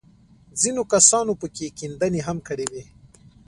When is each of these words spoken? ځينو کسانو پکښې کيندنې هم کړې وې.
ځينو 0.61 0.81
کسانو 0.93 1.31
پکښې 1.41 1.67
کيندنې 1.79 2.21
هم 2.27 2.37
کړې 2.47 2.65
وې. 2.71 2.85